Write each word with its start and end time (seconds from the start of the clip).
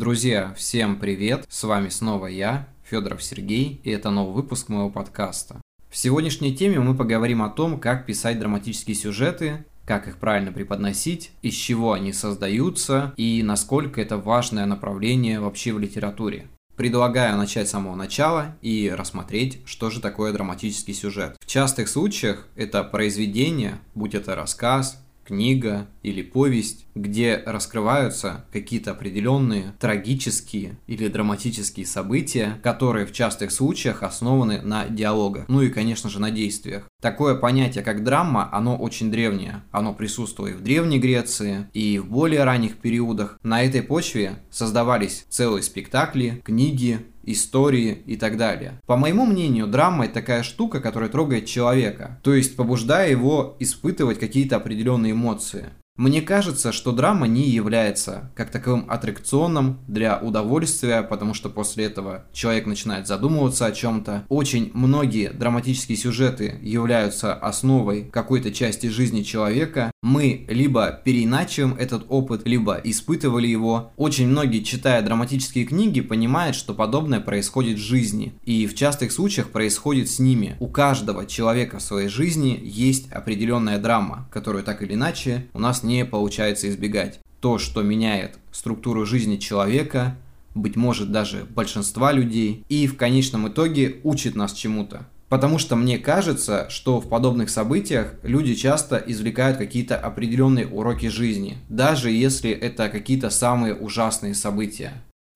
Друзья, 0.00 0.54
всем 0.56 0.98
привет! 0.98 1.44
С 1.50 1.62
вами 1.62 1.90
снова 1.90 2.26
я, 2.28 2.66
Федоров 2.84 3.22
Сергей, 3.22 3.82
и 3.84 3.90
это 3.90 4.08
новый 4.08 4.32
выпуск 4.32 4.70
моего 4.70 4.88
подкаста. 4.88 5.60
В 5.90 5.96
сегодняшней 5.98 6.56
теме 6.56 6.80
мы 6.80 6.96
поговорим 6.96 7.42
о 7.42 7.50
том, 7.50 7.78
как 7.78 8.06
писать 8.06 8.38
драматические 8.38 8.94
сюжеты, 8.94 9.66
как 9.84 10.08
их 10.08 10.16
правильно 10.16 10.52
преподносить, 10.52 11.32
из 11.42 11.52
чего 11.52 11.92
они 11.92 12.14
создаются 12.14 13.12
и 13.18 13.42
насколько 13.42 14.00
это 14.00 14.16
важное 14.16 14.64
направление 14.64 15.38
вообще 15.38 15.70
в 15.74 15.78
литературе. 15.78 16.46
Предлагаю 16.76 17.36
начать 17.36 17.68
с 17.68 17.72
самого 17.72 17.94
начала 17.94 18.56
и 18.62 18.90
рассмотреть, 18.90 19.60
что 19.66 19.90
же 19.90 20.00
такое 20.00 20.32
драматический 20.32 20.94
сюжет. 20.94 21.36
В 21.40 21.44
частых 21.44 21.90
случаях 21.90 22.48
это 22.56 22.84
произведение, 22.84 23.80
будь 23.94 24.14
это 24.14 24.34
рассказ, 24.34 24.98
книга 25.30 25.86
или 26.02 26.22
повесть, 26.22 26.86
где 26.94 27.42
раскрываются 27.46 28.44
какие-то 28.52 28.90
определенные 28.90 29.72
трагические 29.78 30.76
или 30.86 31.08
драматические 31.08 31.86
события, 31.86 32.58
которые 32.62 33.06
в 33.06 33.12
частых 33.12 33.50
случаях 33.50 34.02
основаны 34.02 34.60
на 34.60 34.86
диалогах, 34.86 35.46
ну 35.48 35.62
и, 35.62 35.70
конечно 35.70 36.10
же, 36.10 36.20
на 36.20 36.30
действиях. 36.30 36.86
Такое 37.00 37.34
понятие, 37.34 37.82
как 37.82 38.04
драма, 38.04 38.50
оно 38.52 38.76
очень 38.76 39.10
древнее. 39.10 39.62
Оно 39.70 39.94
присутствует 39.94 40.50
и 40.50 40.52
в 40.54 40.62
Древней 40.62 40.98
Греции, 40.98 41.68
и 41.72 41.98
в 41.98 42.06
более 42.06 42.44
ранних 42.44 42.76
периодах. 42.76 43.38
На 43.42 43.62
этой 43.62 43.82
почве 43.82 44.42
создавались 44.50 45.24
целые 45.28 45.62
спектакли, 45.62 46.42
книги, 46.44 47.06
истории 47.32 48.02
и 48.06 48.16
так 48.16 48.36
далее. 48.36 48.80
По 48.86 48.96
моему 48.96 49.26
мнению, 49.26 49.66
драма 49.66 50.06
это 50.06 50.14
такая 50.14 50.42
штука, 50.42 50.80
которая 50.80 51.10
трогает 51.10 51.46
человека, 51.46 52.20
то 52.22 52.34
есть 52.34 52.56
побуждая 52.56 53.10
его 53.10 53.56
испытывать 53.58 54.18
какие-то 54.18 54.56
определенные 54.56 55.12
эмоции. 55.12 55.66
Мне 56.00 56.22
кажется, 56.22 56.72
что 56.72 56.92
драма 56.92 57.26
не 57.26 57.50
является 57.50 58.30
как 58.34 58.50
таковым 58.50 58.86
аттракционом 58.88 59.80
для 59.86 60.16
удовольствия, 60.18 61.02
потому 61.02 61.34
что 61.34 61.50
после 61.50 61.84
этого 61.84 62.24
человек 62.32 62.64
начинает 62.64 63.06
задумываться 63.06 63.66
о 63.66 63.72
чем-то. 63.72 64.24
Очень 64.30 64.70
многие 64.72 65.28
драматические 65.30 65.98
сюжеты 65.98 66.58
являются 66.62 67.34
основой 67.34 68.04
какой-то 68.10 68.50
части 68.50 68.86
жизни 68.86 69.20
человека. 69.20 69.90
Мы 70.02 70.46
либо 70.48 71.02
переиначиваем 71.04 71.76
этот 71.78 72.06
опыт, 72.08 72.46
либо 72.46 72.80
испытывали 72.82 73.46
его. 73.46 73.92
Очень 73.98 74.28
многие, 74.28 74.60
читая 74.60 75.02
драматические 75.02 75.66
книги, 75.66 76.00
понимают, 76.00 76.56
что 76.56 76.72
подобное 76.72 77.20
происходит 77.20 77.76
в 77.76 77.82
жизни. 77.82 78.32
И 78.44 78.66
в 78.66 78.74
частых 78.74 79.12
случаях 79.12 79.50
происходит 79.50 80.08
с 80.08 80.18
ними. 80.18 80.56
У 80.60 80.68
каждого 80.68 81.26
человека 81.26 81.76
в 81.76 81.82
своей 81.82 82.08
жизни 82.08 82.58
есть 82.64 83.12
определенная 83.12 83.78
драма, 83.78 84.26
которую 84.32 84.64
так 84.64 84.80
или 84.80 84.94
иначе 84.94 85.46
у 85.52 85.58
нас 85.58 85.82
не 85.82 85.89
не 85.90 86.04
получается 86.04 86.68
избегать. 86.68 87.18
То, 87.40 87.58
что 87.58 87.82
меняет 87.82 88.38
структуру 88.52 89.04
жизни 89.04 89.36
человека, 89.36 90.16
быть 90.54 90.76
может 90.76 91.10
даже 91.10 91.44
большинства 91.44 92.12
людей, 92.12 92.64
и 92.68 92.86
в 92.86 92.96
конечном 92.96 93.48
итоге 93.48 93.96
учит 94.04 94.36
нас 94.36 94.52
чему-то. 94.52 95.06
Потому 95.28 95.58
что 95.58 95.76
мне 95.76 95.98
кажется, 95.98 96.66
что 96.70 97.00
в 97.00 97.08
подобных 97.08 97.50
событиях 97.50 98.14
люди 98.22 98.54
часто 98.54 98.96
извлекают 98.96 99.58
какие-то 99.58 99.96
определенные 99.96 100.66
уроки 100.66 101.06
жизни, 101.06 101.58
даже 101.68 102.10
если 102.10 102.50
это 102.50 102.88
какие-то 102.88 103.30
самые 103.30 103.74
ужасные 103.74 104.34
события. 104.34 104.92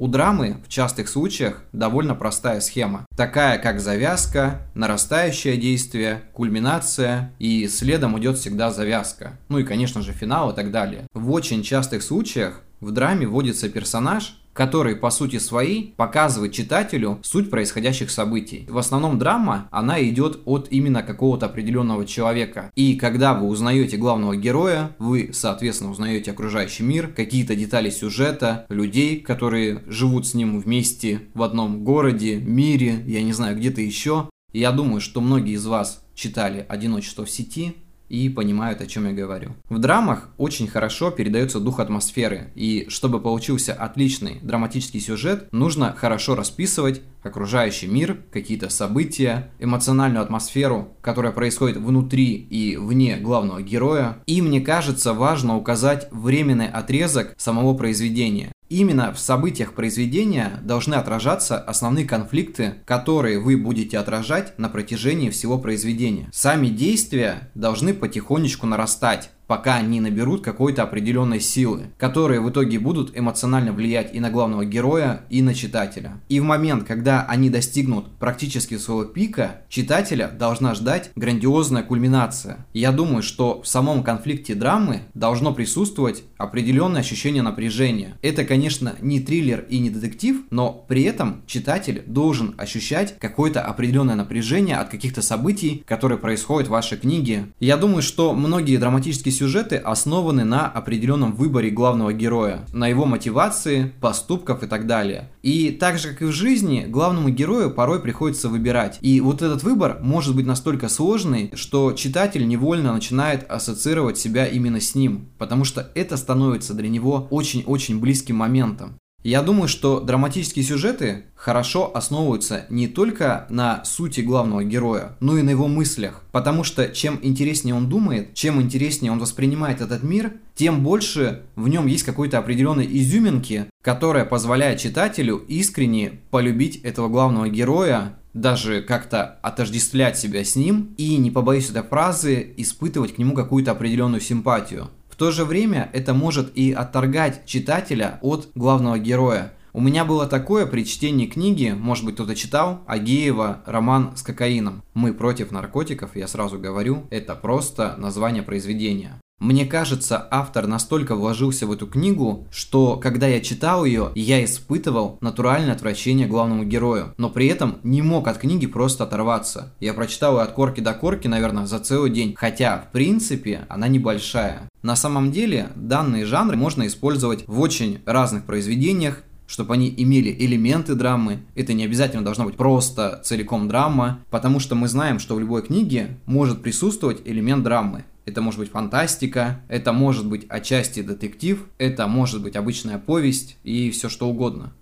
У 0.00 0.06
драмы 0.06 0.58
в 0.64 0.68
частых 0.68 1.08
случаях 1.08 1.64
довольно 1.72 2.14
простая 2.14 2.60
схема, 2.60 3.04
такая 3.16 3.58
как 3.58 3.80
завязка, 3.80 4.62
нарастающее 4.74 5.56
действие, 5.56 6.22
кульминация 6.34 7.32
и 7.40 7.66
следом 7.66 8.16
идет 8.16 8.38
всегда 8.38 8.70
завязка. 8.70 9.36
Ну 9.48 9.58
и 9.58 9.64
конечно 9.64 10.00
же 10.00 10.12
финал 10.12 10.52
и 10.52 10.54
так 10.54 10.70
далее. 10.70 11.08
В 11.14 11.32
очень 11.32 11.64
частых 11.64 12.04
случаях 12.04 12.62
в 12.80 12.92
драме 12.92 13.26
вводится 13.26 13.68
персонаж, 13.68 14.40
который 14.58 14.96
по 14.96 15.10
сути 15.10 15.38
своей 15.38 15.94
показывает 15.96 16.52
читателю 16.52 17.20
суть 17.22 17.48
происходящих 17.48 18.10
событий. 18.10 18.66
В 18.68 18.76
основном 18.78 19.16
драма, 19.16 19.68
она 19.70 20.02
идет 20.02 20.40
от 20.46 20.66
именно 20.72 21.04
какого-то 21.04 21.46
определенного 21.46 22.04
человека. 22.04 22.72
И 22.74 22.96
когда 22.96 23.34
вы 23.34 23.46
узнаете 23.46 23.96
главного 23.96 24.34
героя, 24.34 24.96
вы, 24.98 25.30
соответственно, 25.32 25.92
узнаете 25.92 26.32
окружающий 26.32 26.82
мир, 26.82 27.06
какие-то 27.06 27.54
детали 27.54 27.88
сюжета, 27.88 28.66
людей, 28.68 29.20
которые 29.20 29.84
живут 29.86 30.26
с 30.26 30.34
ним 30.34 30.58
вместе 30.58 31.20
в 31.34 31.44
одном 31.44 31.84
городе, 31.84 32.38
мире, 32.38 33.04
я 33.06 33.22
не 33.22 33.32
знаю, 33.32 33.56
где-то 33.56 33.80
еще. 33.80 34.28
я 34.52 34.72
думаю, 34.72 35.00
что 35.00 35.20
многие 35.20 35.54
из 35.54 35.66
вас 35.66 36.02
читали 36.16 36.66
«Одиночество 36.68 37.24
в 37.24 37.30
сети», 37.30 37.76
и 38.08 38.28
понимают, 38.28 38.80
о 38.80 38.86
чем 38.86 39.06
я 39.06 39.12
говорю. 39.12 39.54
В 39.68 39.78
драмах 39.78 40.30
очень 40.36 40.68
хорошо 40.68 41.10
передается 41.10 41.60
дух 41.60 41.80
атмосферы, 41.80 42.50
и 42.54 42.86
чтобы 42.88 43.20
получился 43.20 43.72
отличный 43.72 44.38
драматический 44.42 45.00
сюжет, 45.00 45.48
нужно 45.52 45.94
хорошо 45.96 46.34
расписывать 46.34 47.02
окружающий 47.22 47.86
мир, 47.86 48.18
какие-то 48.32 48.68
события, 48.68 49.50
эмоциональную 49.58 50.22
атмосферу, 50.22 50.96
которая 51.00 51.32
происходит 51.32 51.76
внутри 51.76 52.34
и 52.34 52.76
вне 52.76 53.16
главного 53.16 53.62
героя. 53.62 54.18
И 54.26 54.40
мне 54.40 54.60
кажется 54.60 55.12
важно 55.12 55.56
указать 55.56 56.08
временный 56.10 56.68
отрезок 56.68 57.34
самого 57.36 57.74
произведения. 57.74 58.52
Именно 58.68 59.14
в 59.14 59.18
событиях 59.18 59.72
произведения 59.72 60.60
должны 60.62 60.94
отражаться 60.94 61.58
основные 61.58 62.04
конфликты, 62.04 62.74
которые 62.84 63.38
вы 63.38 63.56
будете 63.56 63.98
отражать 63.98 64.58
на 64.58 64.68
протяжении 64.68 65.30
всего 65.30 65.58
произведения. 65.58 66.28
Сами 66.32 66.68
действия 66.68 67.50
должны 67.54 67.94
потихонечку 67.94 68.66
нарастать, 68.66 69.30
пока 69.48 69.76
они 69.76 70.00
наберут 70.00 70.44
какой-то 70.44 70.84
определенной 70.84 71.40
силы, 71.40 71.86
которые 71.96 72.40
в 72.40 72.48
итоге 72.50 72.78
будут 72.78 73.18
эмоционально 73.18 73.72
влиять 73.72 74.14
и 74.14 74.20
на 74.20 74.30
главного 74.30 74.64
героя, 74.64 75.22
и 75.30 75.42
на 75.42 75.54
читателя. 75.54 76.20
И 76.28 76.38
в 76.38 76.44
момент, 76.44 76.84
когда 76.86 77.24
они 77.24 77.50
достигнут 77.50 78.06
практически 78.18 78.76
своего 78.76 79.04
пика, 79.04 79.62
читателя 79.68 80.28
должна 80.28 80.74
ждать 80.74 81.10
грандиозная 81.16 81.82
кульминация. 81.82 82.66
Я 82.74 82.92
думаю, 82.92 83.22
что 83.22 83.62
в 83.62 83.66
самом 83.66 84.04
конфликте 84.04 84.54
драмы 84.54 85.02
должно 85.14 85.52
присутствовать 85.52 86.22
определенное 86.36 87.00
ощущение 87.00 87.42
напряжения. 87.42 88.18
Это, 88.20 88.44
конечно, 88.44 88.96
не 89.00 89.20
триллер 89.20 89.64
и 89.70 89.78
не 89.78 89.88
детектив, 89.88 90.42
но 90.50 90.72
при 90.72 91.02
этом 91.04 91.42
читатель 91.46 92.02
должен 92.06 92.54
ощущать 92.58 93.18
какое-то 93.18 93.62
определенное 93.62 94.14
напряжение 94.14 94.76
от 94.76 94.90
каких-то 94.90 95.22
событий, 95.22 95.82
которые 95.86 96.18
происходят 96.18 96.68
в 96.68 96.72
вашей 96.72 96.98
книге. 96.98 97.46
Я 97.60 97.78
думаю, 97.78 98.02
что 98.02 98.34
многие 98.34 98.76
драматические 98.76 99.32
сюжеты 99.38 99.76
основаны 99.76 100.44
на 100.44 100.66
определенном 100.66 101.32
выборе 101.32 101.70
главного 101.70 102.12
героя, 102.12 102.66
на 102.72 102.88
его 102.88 103.06
мотивации, 103.06 103.92
поступках 104.00 104.62
и 104.62 104.66
так 104.66 104.86
далее. 104.86 105.30
И 105.42 105.70
так 105.70 105.98
же, 105.98 106.08
как 106.08 106.22
и 106.22 106.24
в 106.26 106.32
жизни, 106.32 106.86
главному 106.88 107.28
герою 107.30 107.70
порой 107.70 108.00
приходится 108.00 108.48
выбирать. 108.48 108.98
И 109.00 109.20
вот 109.20 109.42
этот 109.42 109.62
выбор 109.62 109.98
может 110.02 110.34
быть 110.34 110.46
настолько 110.46 110.88
сложный, 110.88 111.52
что 111.54 111.92
читатель 111.92 112.46
невольно 112.46 112.92
начинает 112.92 113.48
ассоциировать 113.50 114.18
себя 114.18 114.46
именно 114.46 114.80
с 114.80 114.94
ним, 114.94 115.28
потому 115.38 115.64
что 115.64 115.90
это 115.94 116.16
становится 116.16 116.74
для 116.74 116.88
него 116.88 117.28
очень-очень 117.30 118.00
близким 118.00 118.36
моментом. 118.36 118.98
Я 119.28 119.42
думаю, 119.42 119.68
что 119.68 120.00
драматические 120.00 120.64
сюжеты 120.64 121.26
хорошо 121.34 121.94
основываются 121.94 122.64
не 122.70 122.88
только 122.88 123.44
на 123.50 123.84
сути 123.84 124.22
главного 124.22 124.64
героя, 124.64 125.18
но 125.20 125.36
и 125.36 125.42
на 125.42 125.50
его 125.50 125.68
мыслях. 125.68 126.22
Потому 126.32 126.64
что 126.64 126.88
чем 126.88 127.18
интереснее 127.20 127.74
он 127.74 127.90
думает, 127.90 128.32
чем 128.32 128.58
интереснее 128.58 129.12
он 129.12 129.18
воспринимает 129.18 129.82
этот 129.82 130.02
мир, 130.02 130.32
тем 130.54 130.82
больше 130.82 131.42
в 131.56 131.68
нем 131.68 131.86
есть 131.86 132.04
какой-то 132.04 132.38
определенной 132.38 132.86
изюминки, 132.90 133.66
которая 133.82 134.24
позволяет 134.24 134.80
читателю 134.80 135.36
искренне 135.46 136.20
полюбить 136.30 136.76
этого 136.76 137.08
главного 137.08 137.50
героя, 137.50 138.16
даже 138.32 138.80
как-то 138.80 139.38
отождествлять 139.42 140.18
себя 140.18 140.42
с 140.42 140.56
ним 140.56 140.94
и, 140.96 141.18
не 141.18 141.30
побоюсь 141.30 141.68
этой 141.68 141.82
фразы, 141.82 142.54
испытывать 142.56 143.16
к 143.16 143.18
нему 143.18 143.34
какую-то 143.34 143.72
определенную 143.72 144.22
симпатию 144.22 144.88
то 145.18 145.32
же 145.32 145.44
время 145.44 145.90
это 145.92 146.14
может 146.14 146.56
и 146.56 146.72
отторгать 146.72 147.44
читателя 147.44 148.20
от 148.22 148.48
главного 148.54 148.98
героя. 148.98 149.52
У 149.72 149.80
меня 149.80 150.04
было 150.04 150.26
такое 150.26 150.64
при 150.64 150.86
чтении 150.86 151.26
книги, 151.26 151.74
может 151.76 152.04
быть 152.04 152.14
кто-то 152.14 152.34
читал, 152.34 152.82
Агеева 152.86 153.62
«Роман 153.66 154.16
с 154.16 154.22
кокаином». 154.22 154.82
«Мы 154.94 155.12
против 155.12 155.50
наркотиков», 155.50 156.16
я 156.16 156.28
сразу 156.28 156.58
говорю, 156.58 157.06
это 157.10 157.34
просто 157.34 157.96
название 157.98 158.42
произведения. 158.44 159.20
Мне 159.38 159.66
кажется, 159.66 160.26
автор 160.32 160.66
настолько 160.66 161.14
вложился 161.14 161.66
в 161.68 161.72
эту 161.72 161.86
книгу, 161.86 162.48
что 162.50 162.96
когда 162.96 163.28
я 163.28 163.40
читал 163.40 163.84
ее, 163.84 164.10
я 164.16 164.44
испытывал 164.44 165.16
натуральное 165.20 165.74
отвращение 165.74 166.26
главному 166.26 166.64
герою, 166.64 167.14
но 167.18 167.30
при 167.30 167.46
этом 167.46 167.78
не 167.84 168.02
мог 168.02 168.26
от 168.26 168.38
книги 168.38 168.66
просто 168.66 169.04
оторваться. 169.04 169.72
Я 169.78 169.94
прочитал 169.94 170.38
ее 170.38 170.42
от 170.42 170.52
корки 170.52 170.80
до 170.80 170.92
корки, 170.92 171.28
наверное, 171.28 171.66
за 171.66 171.78
целый 171.78 172.10
день, 172.10 172.34
хотя, 172.36 172.78
в 172.78 172.90
принципе, 172.90 173.64
она 173.68 173.86
небольшая. 173.86 174.68
На 174.82 174.96
самом 174.96 175.30
деле, 175.30 175.68
данные 175.76 176.26
жанры 176.26 176.56
можно 176.56 176.84
использовать 176.88 177.46
в 177.46 177.60
очень 177.60 178.00
разных 178.06 178.44
произведениях, 178.44 179.22
чтобы 179.46 179.74
они 179.74 179.92
имели 179.96 180.34
элементы 180.36 180.94
драмы. 180.94 181.38
Это 181.54 181.72
не 181.72 181.84
обязательно 181.84 182.24
должна 182.24 182.44
быть 182.44 182.56
просто 182.56 183.20
целиком 183.24 183.66
драма, 183.66 184.18
потому 184.30 184.60
что 184.60 184.74
мы 184.74 184.88
знаем, 184.88 185.18
что 185.18 185.34
в 185.34 185.40
любой 185.40 185.62
книге 185.62 186.18
может 186.26 186.60
присутствовать 186.60 187.22
элемент 187.24 187.64
драмы. 187.64 188.04
Это 188.28 188.42
может 188.42 188.60
быть 188.60 188.70
фантастика, 188.70 189.60
это 189.68 189.92
может 189.92 190.26
быть 190.26 190.46
отчасти 190.48 191.02
детектив, 191.02 191.66
это 191.78 192.06
может 192.06 192.42
быть 192.42 192.56
обычная 192.56 192.98
повесть 192.98 193.56
и 193.64 193.90
все 193.90 194.08
что 194.08 194.28
угодно. 194.28 194.72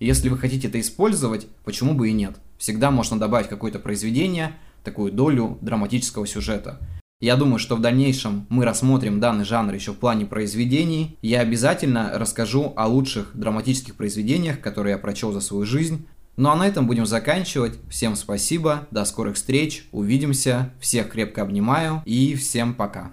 Если 0.00 0.28
вы 0.28 0.36
хотите 0.36 0.68
это 0.68 0.80
использовать, 0.80 1.46
почему 1.64 1.94
бы 1.94 2.08
и 2.08 2.12
нет? 2.12 2.36
Всегда 2.58 2.90
можно 2.90 3.18
добавить 3.18 3.48
какое-то 3.48 3.78
произведение, 3.78 4.56
такую 4.82 5.12
долю 5.12 5.58
драматического 5.60 6.26
сюжета. 6.26 6.80
Я 7.20 7.36
думаю, 7.36 7.60
что 7.60 7.76
в 7.76 7.80
дальнейшем 7.80 8.46
мы 8.48 8.64
рассмотрим 8.64 9.20
данный 9.20 9.44
жанр 9.44 9.72
еще 9.72 9.92
в 9.92 9.98
плане 9.98 10.26
произведений. 10.26 11.16
Я 11.22 11.38
обязательно 11.38 12.10
расскажу 12.14 12.72
о 12.74 12.88
лучших 12.88 13.30
драматических 13.34 13.94
произведениях, 13.94 14.60
которые 14.60 14.94
я 14.94 14.98
прочел 14.98 15.30
за 15.30 15.40
свою 15.40 15.64
жизнь. 15.64 16.08
Ну 16.36 16.48
а 16.48 16.56
на 16.56 16.66
этом 16.66 16.86
будем 16.86 17.06
заканчивать. 17.06 17.78
Всем 17.90 18.16
спасибо, 18.16 18.86
до 18.90 19.04
скорых 19.04 19.36
встреч, 19.36 19.86
увидимся, 19.92 20.72
всех 20.80 21.10
крепко 21.10 21.42
обнимаю 21.42 22.02
и 22.04 22.34
всем 22.34 22.74
пока. 22.74 23.12